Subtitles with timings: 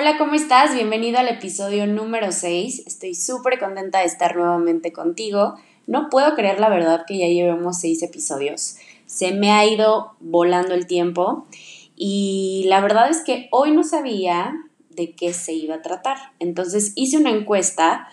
[0.00, 0.72] Hola, ¿cómo estás?
[0.72, 2.84] Bienvenido al episodio número 6.
[2.86, 5.56] Estoy súper contenta de estar nuevamente contigo.
[5.86, 8.76] No puedo creer la verdad que ya llevemos 6 episodios.
[9.04, 11.46] Se me ha ido volando el tiempo
[11.96, 14.54] y la verdad es que hoy no sabía
[14.88, 16.16] de qué se iba a tratar.
[16.38, 18.08] Entonces hice una encuesta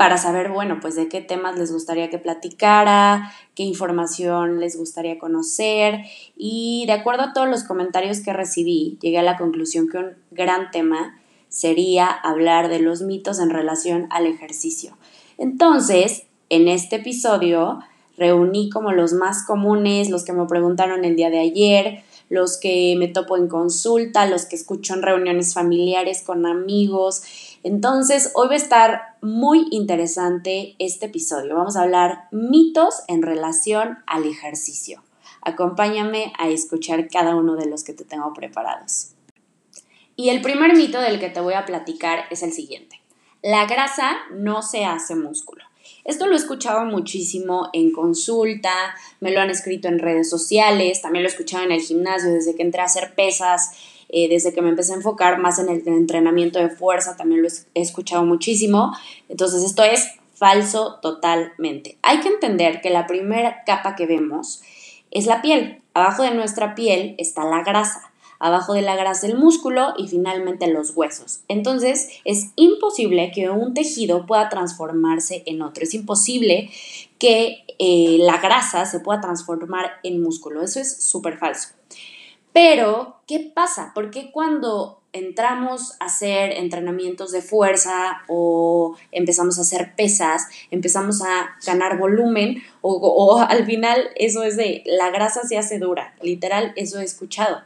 [0.00, 5.18] para saber, bueno, pues de qué temas les gustaría que platicara, qué información les gustaría
[5.18, 6.06] conocer
[6.38, 10.12] y de acuerdo a todos los comentarios que recibí, llegué a la conclusión que un
[10.30, 14.96] gran tema sería hablar de los mitos en relación al ejercicio.
[15.36, 17.80] Entonces, en este episodio
[18.16, 22.94] reuní como los más comunes, los que me preguntaron el día de ayer, los que
[22.96, 27.22] me topo en consulta, los que escucho en reuniones familiares con amigos.
[27.64, 31.56] Entonces, hoy va a estar muy interesante este episodio.
[31.56, 35.02] Vamos a hablar mitos en relación al ejercicio.
[35.42, 39.12] Acompáñame a escuchar cada uno de los que te tengo preparados.
[40.16, 43.00] Y el primer mito del que te voy a platicar es el siguiente.
[43.42, 45.64] La grasa no se hace músculo.
[46.04, 48.72] Esto lo he escuchado muchísimo en consulta,
[49.20, 52.54] me lo han escrito en redes sociales, también lo he escuchado en el gimnasio desde
[52.54, 53.72] que entré a hacer pesas,
[54.12, 57.48] eh, desde que me empecé a enfocar más en el entrenamiento de fuerza, también lo
[57.48, 58.96] he escuchado muchísimo.
[59.28, 61.98] Entonces esto es falso totalmente.
[62.02, 64.62] Hay que entender que la primera capa que vemos
[65.10, 65.82] es la piel.
[65.94, 70.66] Abajo de nuestra piel está la grasa abajo de la grasa el músculo y finalmente
[70.66, 71.40] los huesos.
[71.46, 76.70] Entonces es imposible que un tejido pueda transformarse en otro, es imposible
[77.18, 81.68] que eh, la grasa se pueda transformar en músculo, eso es súper falso.
[82.52, 83.92] Pero, ¿qué pasa?
[83.94, 91.56] Porque cuando entramos a hacer entrenamientos de fuerza o empezamos a hacer pesas, empezamos a
[91.66, 96.72] ganar volumen o, o, al final eso es de la grasa se hace dura, literal,
[96.76, 97.62] eso he escuchado.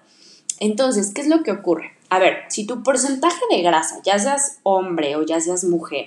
[0.61, 1.93] Entonces, ¿qué es lo que ocurre?
[2.09, 6.07] A ver, si tu porcentaje de grasa, ya seas hombre o ya seas mujer,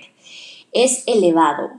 [0.72, 1.72] es elevado,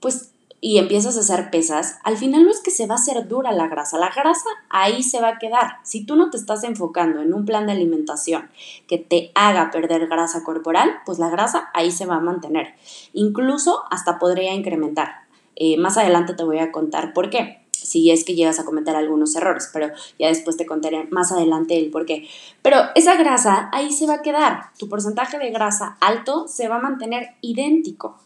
[0.00, 0.30] pues
[0.60, 3.52] y empiezas a hacer pesas, al final no es que se va a hacer dura
[3.52, 5.76] la grasa, la grasa ahí se va a quedar.
[5.84, 8.50] Si tú no te estás enfocando en un plan de alimentación
[8.86, 12.74] que te haga perder grasa corporal, pues la grasa ahí se va a mantener.
[13.12, 15.26] Incluso hasta podría incrementar.
[15.54, 17.58] Eh, más adelante te voy a contar por qué
[17.88, 19.88] si es que llegas a cometer algunos errores, pero
[20.18, 22.28] ya después te contaré más adelante el por qué.
[22.62, 26.76] Pero esa grasa ahí se va a quedar, tu porcentaje de grasa alto se va
[26.76, 28.18] a mantener idéntico.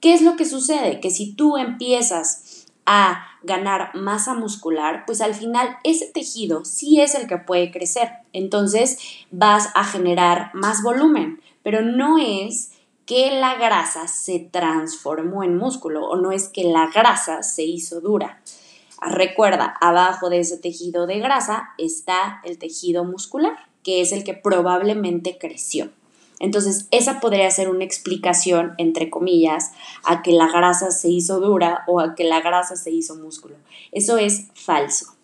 [0.00, 1.00] ¿Qué es lo que sucede?
[1.00, 7.14] Que si tú empiezas a ganar masa muscular, pues al final ese tejido sí es
[7.14, 8.10] el que puede crecer.
[8.32, 8.98] Entonces
[9.30, 12.72] vas a generar más volumen, pero no es
[13.06, 18.00] que la grasa se transformó en músculo o no es que la grasa se hizo
[18.00, 18.42] dura.
[19.00, 24.34] Recuerda, abajo de ese tejido de grasa está el tejido muscular, que es el que
[24.34, 25.90] probablemente creció.
[26.38, 29.72] Entonces, esa podría ser una explicación, entre comillas,
[30.04, 33.56] a que la grasa se hizo dura o a que la grasa se hizo músculo.
[33.92, 35.14] Eso es falso.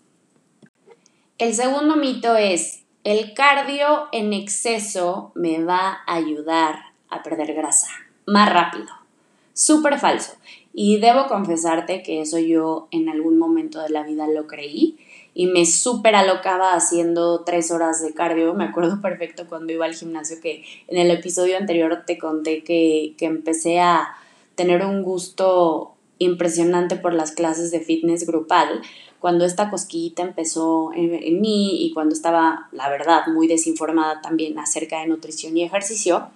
[1.38, 6.76] El segundo mito es, el cardio en exceso me va a ayudar
[7.10, 7.88] a perder grasa
[8.26, 9.01] más rápido.
[9.54, 10.32] Súper falso.
[10.74, 14.96] Y debo confesarte que eso yo en algún momento de la vida lo creí
[15.34, 18.54] y me súper alocaba haciendo tres horas de cardio.
[18.54, 23.14] Me acuerdo perfecto cuando iba al gimnasio que en el episodio anterior te conté que,
[23.18, 24.08] que empecé a
[24.54, 28.82] tener un gusto impresionante por las clases de fitness grupal
[29.22, 34.98] cuando esta cosquillita empezó en, mí y cuando estaba, la verdad, muy desinformada también acerca
[34.98, 36.26] de nutrición y ejercicio,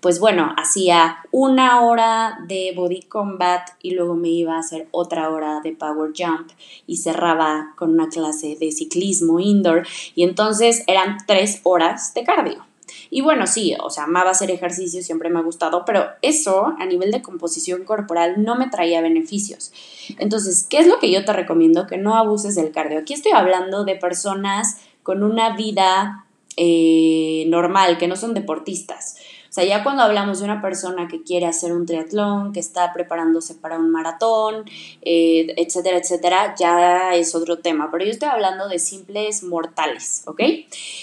[0.00, 5.30] pues bueno, hacía una hora de body combat y luego me iba a hacer otra
[5.30, 6.50] hora de power jump
[6.86, 12.64] y cerraba con una clase de ciclismo indoor y entonces eran tres horas de cardio.
[13.10, 16.86] Y bueno, sí, o sea, amaba hacer ejercicio, siempre me ha gustado, pero eso a
[16.86, 19.72] nivel de composición corporal no me traía beneficios.
[20.18, 21.86] Entonces, ¿qué es lo que yo te recomiendo?
[21.86, 22.98] Que no abuses del cardio.
[22.98, 29.16] Aquí estoy hablando de personas con una vida eh, normal, que no son deportistas.
[29.58, 33.56] Sea, ya cuando hablamos de una persona que quiere hacer un triatlón, que está preparándose
[33.56, 34.64] para un maratón,
[35.02, 37.88] eh, etcétera, etcétera, ya es otro tema.
[37.90, 40.42] Pero yo estoy hablando de simples mortales, ¿ok?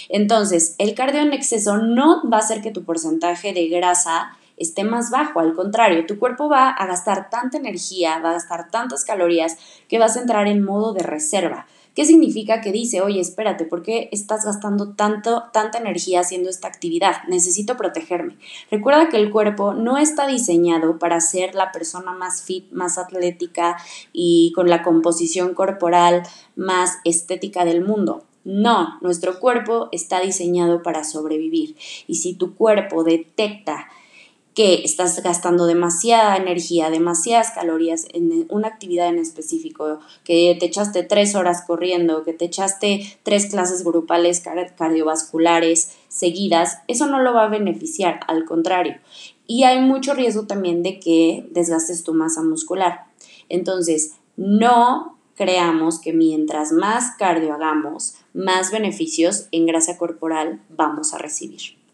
[0.08, 4.86] Entonces, el cardio en exceso no va a hacer que tu porcentaje de grasa esté
[4.86, 9.04] más bajo, al contrario, tu cuerpo va a gastar tanta energía, va a gastar tantas
[9.04, 9.58] calorías
[9.90, 11.68] que vas a entrar en modo de reserva.
[11.96, 16.68] ¿Qué significa que dice, oye, espérate, ¿por qué estás gastando tanto, tanta energía haciendo esta
[16.68, 17.24] actividad?
[17.30, 18.36] Necesito protegerme.
[18.70, 23.78] Recuerda que el cuerpo no está diseñado para ser la persona más fit, más atlética
[24.12, 26.24] y con la composición corporal
[26.58, 28.26] más estética del mundo.
[28.44, 31.78] No, nuestro cuerpo está diseñado para sobrevivir.
[32.08, 33.88] Y si tu cuerpo detecta
[34.56, 41.04] que estás gastando demasiada energía, demasiadas calorías en una actividad en específico, que te echaste
[41.04, 44.42] tres horas corriendo, que te echaste tres clases grupales
[44.78, 48.96] cardiovasculares seguidas, eso no lo va a beneficiar, al contrario.
[49.46, 53.08] Y hay mucho riesgo también de que desgastes tu masa muscular.
[53.50, 61.18] Entonces, no creamos que mientras más cardio hagamos, más beneficios en grasa corporal vamos a
[61.18, 61.85] recibir.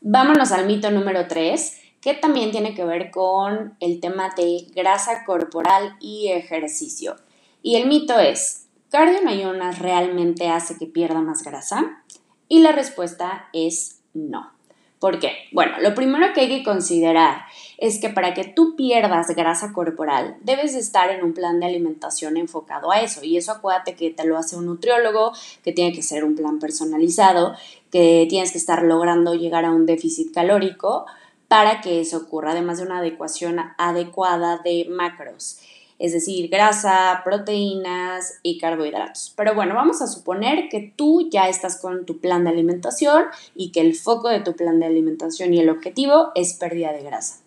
[0.00, 5.24] Vámonos al mito número 3, que también tiene que ver con el tema de grasa
[5.24, 7.16] corporal y ejercicio.
[7.62, 12.04] Y el mito es, ¿cardio en ayunas realmente hace que pierda más grasa?
[12.48, 14.56] Y la respuesta es no.
[14.98, 15.32] ¿Por qué?
[15.52, 17.42] Bueno, lo primero que hay que considerar
[17.76, 22.38] es que para que tú pierdas grasa corporal, debes estar en un plan de alimentación
[22.38, 23.22] enfocado a eso.
[23.22, 25.32] Y eso acuérdate que te lo hace un nutriólogo,
[25.62, 27.54] que tiene que ser un plan personalizado,
[27.90, 31.06] que tienes que estar logrando llegar a un déficit calórico
[31.48, 35.60] para que eso ocurra, además de una adecuación adecuada de macros
[35.98, 39.32] es decir, grasa, proteínas y carbohidratos.
[39.36, 43.24] Pero bueno, vamos a suponer que tú ya estás con tu plan de alimentación
[43.54, 47.02] y que el foco de tu plan de alimentación y el objetivo es pérdida de
[47.02, 47.40] grasa.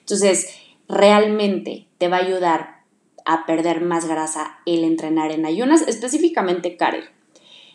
[0.00, 0.48] Entonces,
[0.88, 2.82] realmente te va a ayudar
[3.24, 7.04] a perder más grasa el entrenar en ayunas, específicamente cardio.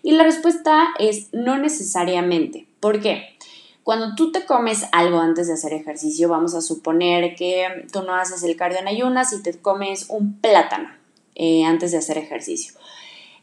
[0.08, 2.66] Y la respuesta es no necesariamente.
[2.80, 3.38] ¿Por qué?
[3.84, 8.16] Cuando tú te comes algo antes de hacer ejercicio, vamos a suponer que tú no
[8.16, 10.88] haces el cardio en ayunas y te comes un plátano
[11.36, 12.74] eh, antes de hacer ejercicio.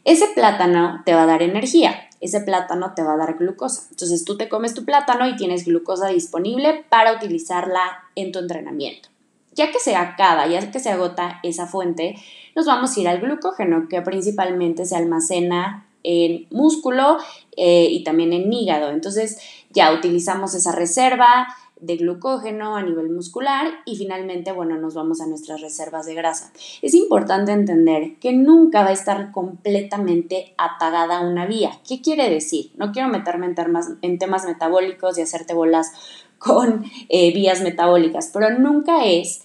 [0.05, 3.83] Ese plátano te va a dar energía, ese plátano te va a dar glucosa.
[3.91, 9.11] Entonces tú te comes tu plátano y tienes glucosa disponible para utilizarla en tu entrenamiento.
[9.53, 12.15] Ya que se acaba, ya que se agota esa fuente,
[12.57, 17.19] nos vamos a ir al glucógeno, que principalmente se almacena en músculo
[17.56, 18.91] eh, y también en hígado.
[18.91, 19.39] Entonces
[19.71, 21.49] ya utilizamos esa reserva
[21.81, 26.53] de glucógeno a nivel muscular y finalmente, bueno, nos vamos a nuestras reservas de grasa.
[26.83, 31.73] Es importante entender que nunca va a estar completamente apagada una vía.
[31.87, 32.73] ¿Qué quiere decir?
[32.77, 35.93] No quiero meterme en temas, en temas metabólicos y hacerte bolas
[36.39, 39.44] con eh, vías metabólicas, pero nunca es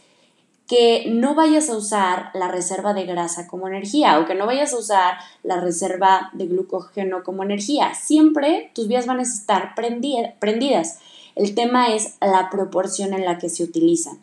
[0.69, 4.71] que no vayas a usar la reserva de grasa como energía o que no vayas
[4.71, 7.95] a usar la reserva de glucógeno como energía.
[7.95, 11.00] Siempre tus vías van a estar prendidas.
[11.36, 14.19] El tema es la proporción en la que se utilizan.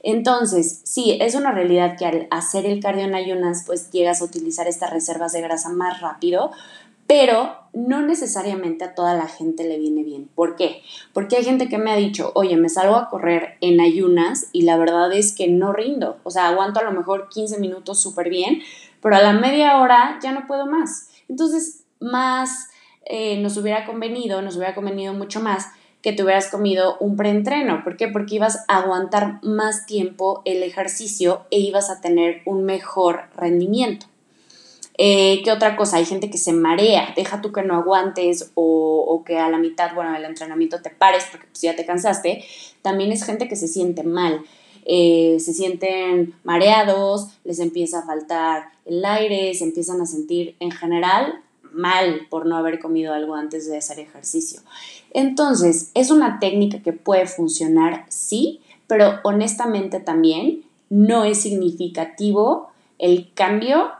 [0.00, 4.24] Entonces, sí, es una realidad que al hacer el cardio en ayunas, pues llegas a
[4.24, 6.52] utilizar estas reservas de grasa más rápido,
[7.08, 10.28] pero no necesariamente a toda la gente le viene bien.
[10.34, 10.82] ¿Por qué?
[11.14, 14.62] Porque hay gente que me ha dicho, oye, me salgo a correr en ayunas y
[14.62, 16.18] la verdad es que no rindo.
[16.22, 18.60] O sea, aguanto a lo mejor 15 minutos súper bien,
[19.00, 21.08] pero a la media hora ya no puedo más.
[21.30, 22.68] Entonces, más
[23.06, 25.68] eh, nos hubiera convenido, nos hubiera convenido mucho más
[26.02, 27.82] que te hubieras comido un preentreno.
[27.84, 28.08] ¿Por qué?
[28.08, 34.06] Porque ibas a aguantar más tiempo el ejercicio e ibas a tener un mejor rendimiento.
[35.00, 35.98] Eh, ¿Qué otra cosa?
[35.98, 39.94] Hay gente que se marea, deja tú que no aguantes o, que a la mitad,
[39.94, 42.44] bueno, del entrenamiento te pares porque pues, ya te cansaste.
[42.82, 44.42] También es gente que se siente mal.
[44.84, 50.70] Eh, se sienten mareados, les empieza a faltar el aire, se empiezan a sentir en
[50.70, 54.60] general mal por no haber comido algo antes de hacer ejercicio.
[55.12, 63.30] Entonces, es una técnica que puede funcionar, sí, pero honestamente también no es significativo el
[63.34, 63.92] cambio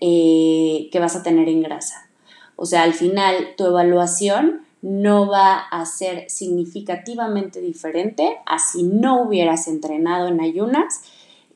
[0.00, 2.08] eh, que vas a tener en grasa.
[2.56, 9.22] O sea, al final tu evaluación no va a ser significativamente diferente a si no
[9.22, 11.02] hubieras entrenado en ayunas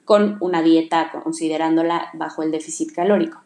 [0.05, 3.41] con una dieta considerándola bajo el déficit calórico.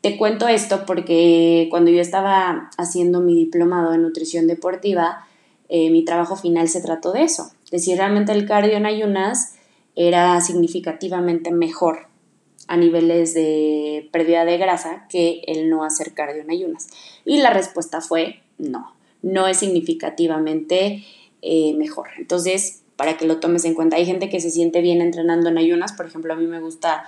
[0.00, 5.26] Te cuento esto porque cuando yo estaba haciendo mi diplomado en nutrición deportiva,
[5.68, 9.54] eh, mi trabajo final se trató de eso, de si realmente el cardio en ayunas
[9.94, 12.09] era significativamente mejor
[12.70, 16.86] a niveles de pérdida de grasa que el no hacer cardio en ayunas.
[17.24, 21.04] Y la respuesta fue no, no es significativamente
[21.42, 22.10] eh, mejor.
[22.16, 25.58] Entonces, para que lo tomes en cuenta, hay gente que se siente bien entrenando en
[25.58, 27.02] ayunas, por ejemplo, a mí me gusta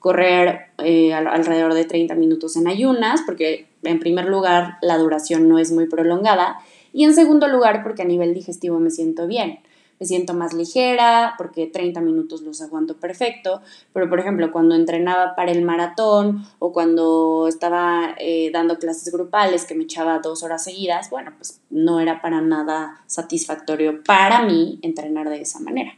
[0.00, 5.58] correr eh, alrededor de 30 minutos en ayunas, porque en primer lugar la duración no
[5.58, 6.58] es muy prolongada,
[6.92, 9.60] y en segundo lugar porque a nivel digestivo me siento bien
[9.98, 13.62] me siento más ligera porque 30 minutos los aguanto perfecto,
[13.92, 19.64] pero por ejemplo cuando entrenaba para el maratón o cuando estaba eh, dando clases grupales
[19.64, 24.78] que me echaba dos horas seguidas, bueno, pues no era para nada satisfactorio para mí
[24.82, 25.92] entrenar de esa manera.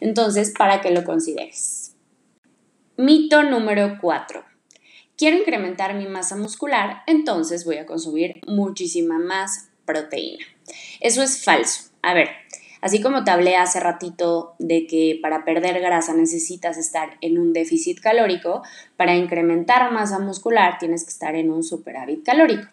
[0.00, 1.94] Entonces, para que lo consideres.
[2.96, 4.44] Mito número 4.
[5.16, 10.44] quiero incrementar mi masa muscular, entonces voy a consumir muchísima más proteína.
[11.00, 11.90] Eso es falso.
[12.02, 12.28] A ver,
[12.84, 17.54] así como te hablé hace ratito de que para perder grasa necesitas estar en un
[17.54, 18.62] déficit calórico,
[18.98, 22.68] para incrementar masa muscular tienes que estar en un superávit calórico.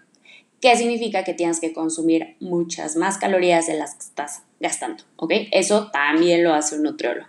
[0.60, 5.06] ¿Qué significa que tienes que consumir muchas más calorías de las que estás gastando?
[5.52, 7.28] Eso también lo hace un nutriólogo.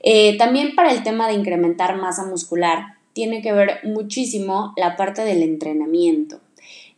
[0.00, 5.22] Eh, también para el tema de incrementar masa muscular, tiene que ver muchísimo la parte
[5.24, 6.40] del entrenamiento.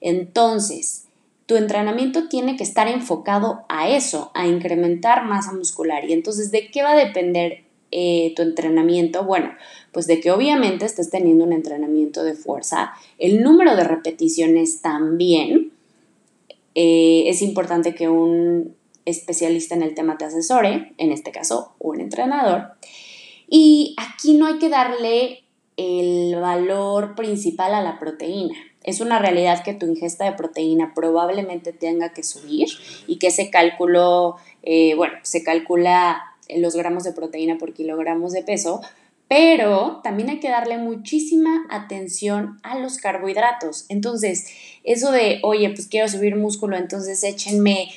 [0.03, 1.08] Entonces,
[1.49, 6.05] tu entrenamiento tiene que estar enfocado a eso, a incrementar masa muscular.
[6.05, 9.25] Y entonces, ¿de qué va a depender eh, tu entrenamiento?
[9.25, 9.53] Bueno,
[9.91, 15.73] pues de que obviamente estés teniendo un entrenamiento de fuerza, el número de repeticiones también.
[16.75, 18.77] Eh, es importante que un
[19.07, 22.73] especialista en el tema te asesore, en este caso un entrenador.
[23.49, 25.45] Y aquí no hay que darle
[25.79, 28.68] el valor principal a la proteína.
[28.89, 32.69] Es una realidad que tu ingesta de proteína probablemente tenga que subir
[33.07, 36.23] y que ese cálculo, eh, bueno, se calcula
[36.57, 38.81] los gramos de proteína por kilogramos de peso,
[39.29, 43.85] pero también hay que darle muchísima atención a los carbohidratos.
[43.91, 44.47] Entonces,
[44.85, 47.91] eso de, oye, pues quiero subir músculo, entonces échenme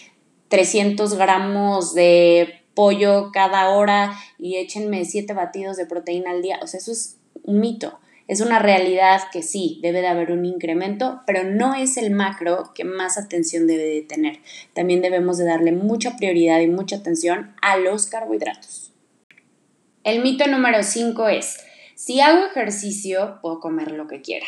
[0.50, 6.60] 300 gramos de pollo cada hora y échenme 7 batidos de proteína al día.
[6.62, 7.98] O sea, eso es un mito.
[8.32, 12.72] Es una realidad que sí, debe de haber un incremento, pero no es el macro
[12.74, 14.40] que más atención debe de tener.
[14.74, 18.94] También debemos de darle mucha prioridad y mucha atención a los carbohidratos.
[20.06, 21.58] El mito número 5 es,
[21.96, 24.46] si hago ejercicio, puedo comer lo que quiera.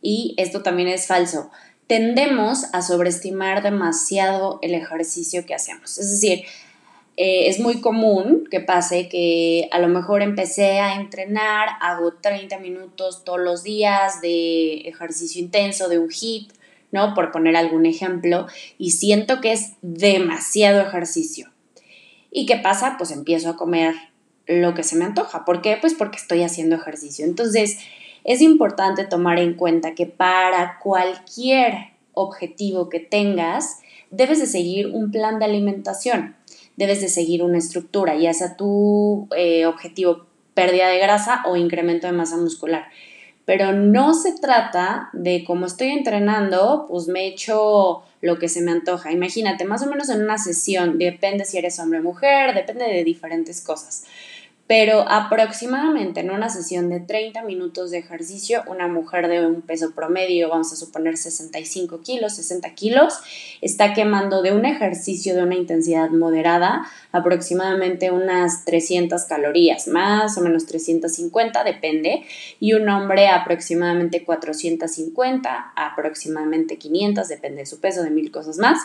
[0.00, 1.50] Y esto también es falso.
[1.88, 5.98] Tendemos a sobreestimar demasiado el ejercicio que hacemos.
[5.98, 6.44] Es decir,
[7.22, 12.58] eh, es muy común que pase que a lo mejor empecé a entrenar, hago 30
[12.60, 16.50] minutos todos los días de ejercicio intenso, de un HIIT,
[16.92, 17.12] ¿no?
[17.12, 18.46] Por poner algún ejemplo,
[18.78, 21.50] y siento que es demasiado ejercicio.
[22.30, 22.94] ¿Y qué pasa?
[22.96, 23.94] Pues empiezo a comer
[24.46, 25.44] lo que se me antoja.
[25.44, 25.76] ¿Por qué?
[25.78, 27.26] Pues porque estoy haciendo ejercicio.
[27.26, 27.80] Entonces,
[28.24, 35.10] es importante tomar en cuenta que para cualquier objetivo que tengas, debes de seguir un
[35.10, 36.39] plan de alimentación
[36.80, 42.06] debes de seguir una estructura, ya sea tu eh, objetivo pérdida de grasa o incremento
[42.06, 42.86] de masa muscular.
[43.44, 48.70] Pero no se trata de como estoy entrenando, pues me echo lo que se me
[48.70, 49.12] antoja.
[49.12, 53.04] Imagínate, más o menos en una sesión, depende si eres hombre o mujer, depende de
[53.04, 54.04] diferentes cosas
[54.70, 59.90] pero aproximadamente en una sesión de 30 minutos de ejercicio, una mujer de un peso
[59.96, 63.18] promedio, vamos a suponer 65 kilos, 60 kilos,
[63.62, 70.40] está quemando de un ejercicio de una intensidad moderada aproximadamente unas 300 calorías, más o
[70.40, 72.22] menos 350, depende,
[72.60, 78.78] y un hombre aproximadamente 450, aproximadamente 500, depende de su peso, de mil cosas más.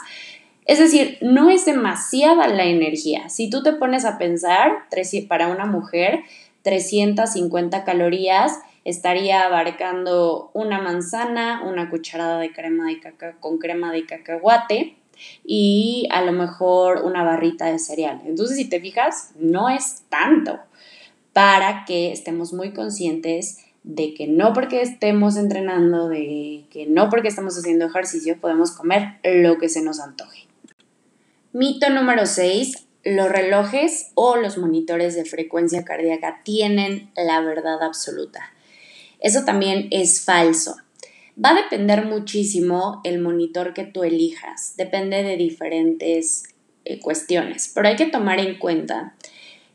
[0.66, 3.30] Es decir, no es demasiada la energía.
[3.30, 4.72] Si tú te pones a pensar,
[5.28, 6.24] para una mujer,
[6.64, 14.06] 350 calorías estaría abarcando una manzana, una cucharada de crema de caca con crema de
[14.06, 14.96] cacahuate
[15.44, 18.22] y a lo mejor una barrita de cereal.
[18.26, 20.60] Entonces, si te fijas, no es tanto
[21.34, 27.28] para que estemos muy conscientes de que no porque estemos entrenando, de que no porque
[27.28, 30.45] estamos haciendo ejercicio, podemos comer lo que se nos antoje.
[31.58, 32.86] Mito número 6.
[33.06, 38.52] Los relojes o los monitores de frecuencia cardíaca tienen la verdad absoluta.
[39.22, 40.76] Eso también es falso.
[41.42, 44.74] Va a depender muchísimo el monitor que tú elijas.
[44.76, 46.44] Depende de diferentes
[46.84, 47.72] eh, cuestiones.
[47.74, 49.16] Pero hay que tomar en cuenta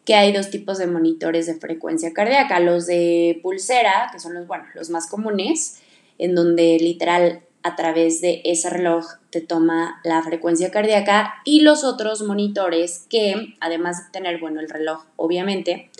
[0.05, 2.61] que hay dos tipos de monitores de frecuencia cardíaca.
[2.61, 5.81] Los de pulsera, que son los, bueno, los más comunes,
[6.19, 11.85] en donde literal a través de ese reloj te toma la frecuencia cardíaca y los
[11.85, 15.90] otros monitores que, además de tener, bueno, el reloj, obviamente,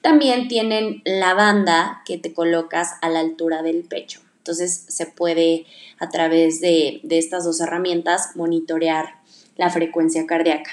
[0.00, 4.20] también tienen la banda que te colocas a la altura del pecho.
[4.38, 5.66] Entonces se puede
[5.98, 9.16] a través de, de estas dos herramientas monitorear
[9.56, 10.70] la frecuencia cardíaca.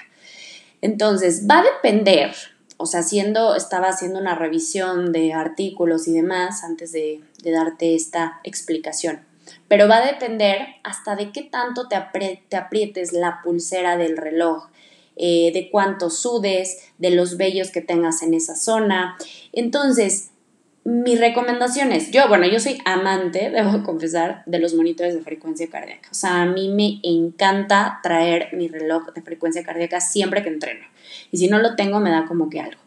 [0.81, 2.33] Entonces va a depender,
[2.77, 7.95] o sea, haciendo, estaba haciendo una revisión de artículos y demás antes de, de darte
[7.95, 9.26] esta explicación
[9.67, 14.69] pero va a depender hasta de qué tanto te, aprietes la pulsera del reloj,
[15.15, 19.17] eh, de cuánto sudes, de los vellos que tengas en esa zona.
[19.51, 20.29] Entonces,
[20.89, 26.07] mis recomendaciones, yo, bueno, yo soy amante, debo confesar, de los monitores de frecuencia cardíaca.
[26.11, 30.85] O sea, a mí me encanta traer mi reloj de frecuencia cardíaca siempre que entreno.
[31.29, 32.79] Y si no lo tengo, me da como que algo.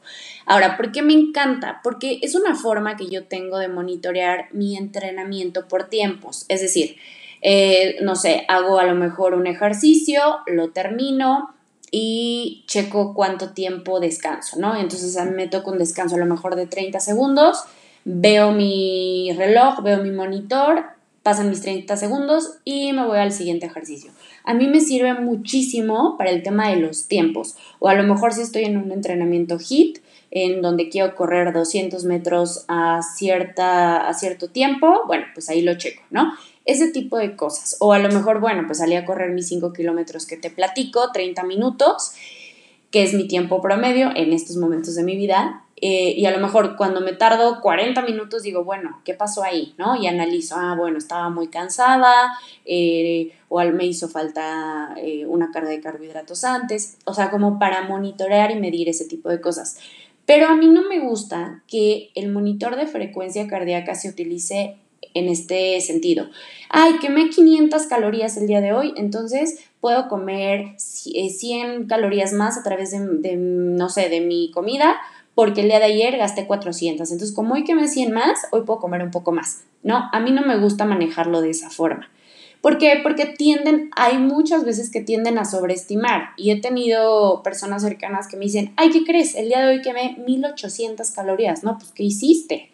[0.51, 1.79] Ahora, ¿por qué me encanta?
[1.85, 6.45] Porque es una forma que yo tengo de monitorear mi entrenamiento por tiempos.
[6.49, 6.97] Es decir,
[7.41, 11.55] eh, no sé, hago a lo mejor un ejercicio, lo termino
[11.93, 14.75] y checo cuánto tiempo descanso, ¿no?
[14.75, 17.63] Entonces me toca un descanso a lo mejor de 30 segundos,
[18.05, 20.83] veo mi reloj, veo mi monitor,
[21.23, 24.11] pasan mis 30 segundos y me voy al siguiente ejercicio.
[24.43, 27.55] A mí me sirve muchísimo para el tema de los tiempos.
[27.79, 30.01] O a lo mejor si estoy en un entrenamiento HIT,
[30.31, 35.75] en donde quiero correr 200 metros a, cierta, a cierto tiempo, bueno, pues ahí lo
[35.77, 36.33] checo, ¿no?
[36.65, 37.77] Ese tipo de cosas.
[37.81, 41.11] O a lo mejor, bueno, pues salí a correr mis 5 kilómetros que te platico,
[41.13, 42.13] 30 minutos,
[42.91, 45.65] que es mi tiempo promedio en estos momentos de mi vida.
[45.83, 49.75] Eh, y a lo mejor cuando me tardo 40 minutos digo, bueno, ¿qué pasó ahí?
[49.79, 49.97] ¿No?
[49.97, 55.71] Y analizo, ah, bueno, estaba muy cansada, eh, o me hizo falta eh, una carga
[55.71, 59.79] de carbohidratos antes, o sea, como para monitorear y medir ese tipo de cosas.
[60.31, 64.77] Pero a mí no me gusta que el monitor de frecuencia cardíaca se utilice
[65.13, 66.29] en este sentido.
[66.69, 72.63] Ay, quemé 500 calorías el día de hoy, entonces puedo comer 100 calorías más a
[72.63, 74.99] través de, de no sé, de mi comida
[75.35, 77.11] porque el día de ayer gasté 400.
[77.11, 79.65] Entonces, como hoy quemé 100 más, hoy puedo comer un poco más.
[79.83, 82.09] No, a mí no me gusta manejarlo de esa forma.
[82.61, 83.01] ¿Por qué?
[83.03, 86.31] Porque tienden, hay muchas veces que tienden a sobreestimar.
[86.37, 89.35] Y he tenido personas cercanas que me dicen, ay, ¿qué crees?
[89.35, 91.65] El día de hoy quemé 1800 calorías.
[91.65, 92.71] No, pues, ¿qué hiciste?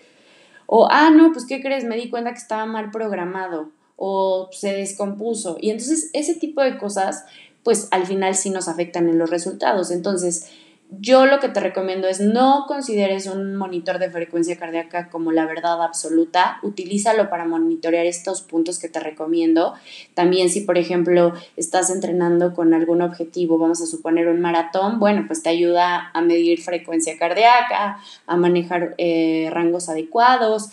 [0.66, 1.84] O, ah, no, pues, ¿qué crees?
[1.84, 5.56] Me di cuenta que estaba mal programado o se descompuso.
[5.60, 7.24] Y entonces, ese tipo de cosas,
[7.62, 9.92] pues, al final sí nos afectan en los resultados.
[9.92, 10.50] Entonces,
[10.90, 15.44] yo lo que te recomiendo es no consideres un monitor de frecuencia cardíaca como la
[15.44, 19.74] verdad absoluta, utilízalo para monitorear estos puntos que te recomiendo.
[20.14, 25.24] También si por ejemplo estás entrenando con algún objetivo, vamos a suponer un maratón, bueno,
[25.26, 30.70] pues te ayuda a medir frecuencia cardíaca, a manejar eh, rangos adecuados.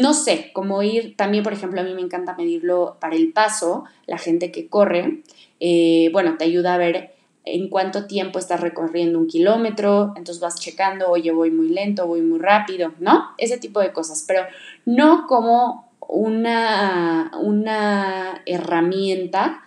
[0.00, 3.84] No sé, cómo ir, también por ejemplo a mí me encanta medirlo para el paso,
[4.06, 5.22] la gente que corre,
[5.60, 10.56] eh, bueno, te ayuda a ver en cuánto tiempo estás recorriendo un kilómetro, entonces vas
[10.56, 13.30] checando, oye, voy muy lento, voy muy rápido, ¿no?
[13.38, 14.42] Ese tipo de cosas, pero
[14.84, 19.62] no como una, una herramienta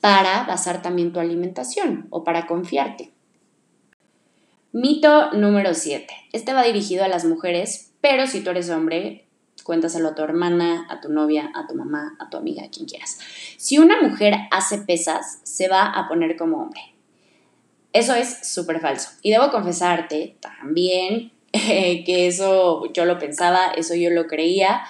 [0.00, 3.12] para basar también tu alimentación o para confiarte.
[4.72, 6.06] Mito número 7.
[6.32, 9.24] Este va dirigido a las mujeres, pero si tú eres hombre,
[9.62, 12.86] cuéntaselo a tu hermana, a tu novia, a tu mamá, a tu amiga, a quien
[12.86, 13.18] quieras.
[13.56, 16.93] Si una mujer hace pesas, se va a poner como hombre.
[17.94, 19.10] Eso es súper falso.
[19.22, 24.82] Y debo confesarte también que eso yo lo pensaba, eso yo lo creía.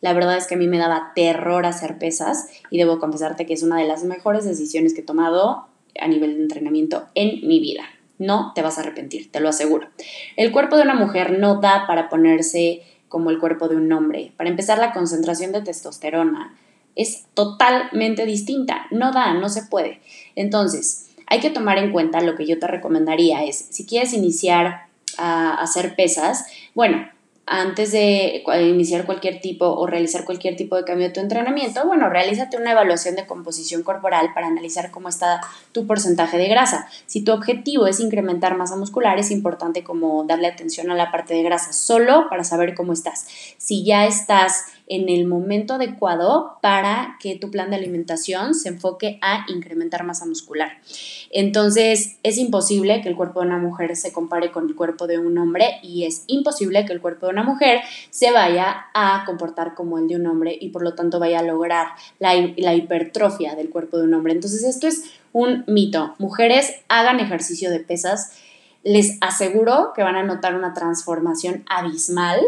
[0.00, 3.54] La verdad es que a mí me daba terror hacer pesas y debo confesarte que
[3.54, 5.66] es una de las mejores decisiones que he tomado
[6.00, 7.82] a nivel de entrenamiento en mi vida.
[8.18, 9.88] No te vas a arrepentir, te lo aseguro.
[10.36, 14.32] El cuerpo de una mujer no da para ponerse como el cuerpo de un hombre.
[14.36, 16.56] Para empezar, la concentración de testosterona
[16.94, 18.86] es totalmente distinta.
[18.92, 20.00] No da, no se puede.
[20.36, 24.86] Entonces, hay que tomar en cuenta lo que yo te recomendaría es, si quieres iniciar
[25.16, 27.08] a hacer pesas, bueno,
[27.46, 32.08] antes de iniciar cualquier tipo o realizar cualquier tipo de cambio de tu entrenamiento, bueno,
[32.08, 36.88] realízate una evaluación de composición corporal para analizar cómo está tu porcentaje de grasa.
[37.06, 41.34] Si tu objetivo es incrementar masa muscular, es importante como darle atención a la parte
[41.34, 43.26] de grasa, solo para saber cómo estás.
[43.58, 49.18] Si ya estás en el momento adecuado para que tu plan de alimentación se enfoque
[49.22, 50.72] a incrementar masa muscular.
[51.30, 55.18] Entonces, es imposible que el cuerpo de una mujer se compare con el cuerpo de
[55.18, 59.74] un hombre y es imposible que el cuerpo de una mujer se vaya a comportar
[59.74, 63.54] como el de un hombre y por lo tanto vaya a lograr la, la hipertrofia
[63.54, 64.34] del cuerpo de un hombre.
[64.34, 66.14] Entonces, esto es un mito.
[66.18, 68.32] Mujeres hagan ejercicio de pesas.
[68.82, 72.40] Les aseguro que van a notar una transformación abismal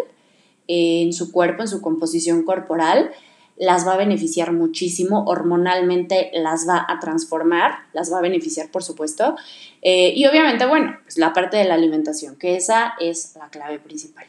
[0.68, 3.10] en su cuerpo, en su composición corporal,
[3.56, 8.82] las va a beneficiar muchísimo, hormonalmente las va a transformar, las va a beneficiar, por
[8.82, 9.36] supuesto.
[9.82, 13.78] Eh, y obviamente, bueno, pues la parte de la alimentación, que esa es la clave
[13.78, 14.26] principal.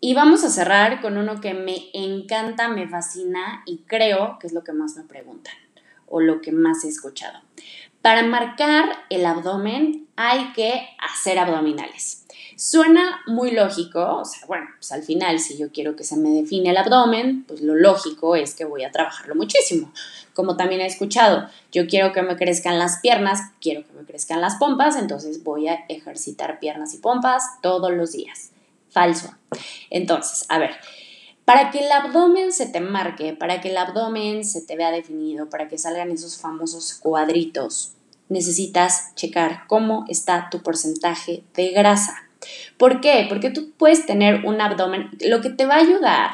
[0.00, 4.52] Y vamos a cerrar con uno que me encanta, me fascina y creo que es
[4.52, 5.54] lo que más me preguntan
[6.06, 7.38] o lo que más he escuchado.
[8.02, 12.26] Para marcar el abdomen hay que hacer abdominales.
[12.56, 16.28] Suena muy lógico, o sea, bueno, pues al final si yo quiero que se me
[16.30, 19.92] define el abdomen, pues lo lógico es que voy a trabajarlo muchísimo.
[20.34, 24.42] Como también he escuchado, yo quiero que me crezcan las piernas, quiero que me crezcan
[24.42, 28.50] las pompas, entonces voy a ejercitar piernas y pompas todos los días.
[28.90, 29.34] Falso.
[29.88, 30.72] Entonces, a ver,
[31.50, 35.50] para que el abdomen se te marque, para que el abdomen se te vea definido,
[35.50, 37.94] para que salgan esos famosos cuadritos,
[38.28, 42.14] necesitas checar cómo está tu porcentaje de grasa.
[42.78, 43.26] ¿Por qué?
[43.28, 46.30] Porque tú puedes tener un abdomen, lo que te va a ayudar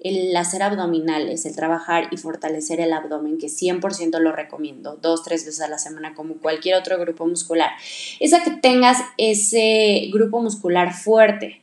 [0.00, 5.46] el hacer abdominales, el trabajar y fortalecer el abdomen, que 100% lo recomiendo, dos, tres
[5.46, 7.70] veces a la semana, como cualquier otro grupo muscular,
[8.20, 11.62] es a que tengas ese grupo muscular fuerte.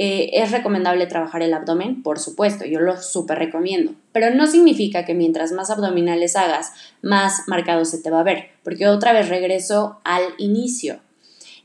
[0.00, 5.04] Eh, es recomendable trabajar el abdomen, por supuesto, yo lo súper recomiendo, pero no significa
[5.04, 9.28] que mientras más abdominales hagas, más marcado se te va a ver, porque otra vez
[9.28, 11.00] regreso al inicio.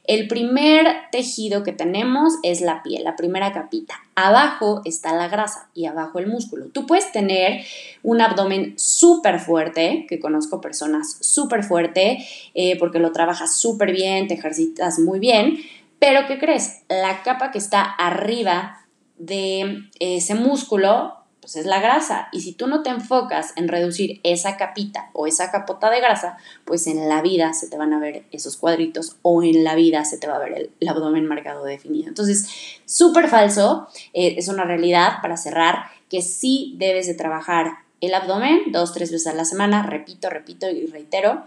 [0.06, 3.94] El primer tejido que tenemos es la piel, la primera capita.
[4.16, 6.66] Abajo está la grasa y abajo el músculo.
[6.70, 7.64] Tú puedes tener
[8.02, 14.28] un abdomen súper fuerte, que conozco personas súper fuerte, eh, porque lo trabajas súper bien,
[14.28, 15.60] te ejercitas muy bien,
[16.04, 16.82] pero ¿qué crees?
[16.90, 18.86] La capa que está arriba
[19.18, 22.28] de ese músculo pues es la grasa.
[22.34, 26.36] Y si tú no te enfocas en reducir esa capita o esa capota de grasa,
[26.66, 30.04] pues en la vida se te van a ver esos cuadritos o en la vida
[30.04, 32.10] se te va a ver el, abdomen marcado definido.
[32.10, 32.50] Entonces,
[32.84, 38.74] súper falso, eh, es una realidad para cerrar que sí debes de trabajar el abdomen
[38.74, 41.46] dos, tres veces a la semana, repito, repito y reitero,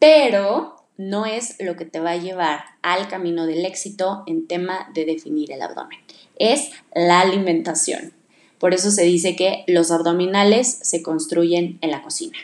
[0.00, 4.90] pero no es lo que te va a llevar al camino del éxito en tema
[4.94, 5.98] de definir el abdomen.
[6.36, 8.12] Es la alimentación.
[8.58, 12.38] Por eso se dice que los abdominales se construyen en la cocina.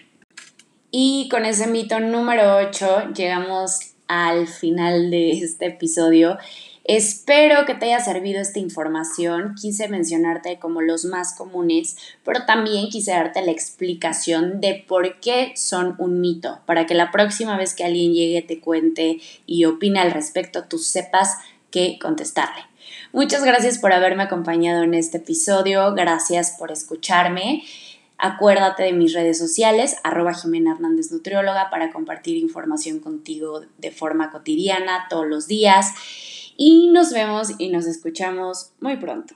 [0.91, 6.37] Y con ese mito número 8 llegamos al final de este episodio.
[6.93, 9.55] Espero que te haya servido esta información.
[9.55, 15.53] Quise mencionarte como los más comunes, pero también quise darte la explicación de por qué
[15.55, 20.01] son un mito, para que la próxima vez que alguien llegue te cuente y opine
[20.01, 21.37] al respecto, tú sepas
[21.71, 22.65] qué contestarle.
[23.13, 27.63] Muchas gracias por haberme acompañado en este episodio, gracias por escucharme.
[28.19, 34.33] Acuérdate de mis redes sociales, arroba Jimena Hernández Nutrióloga, para compartir información contigo de forma
[34.33, 35.95] cotidiana, todos los días
[36.63, 39.35] y nos vemos y nos escuchamos muy pronto.